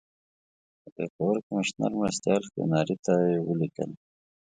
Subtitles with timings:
[0.81, 3.91] د پېښور کمیشنر مرستیال کیوناري ته یې ولیکل.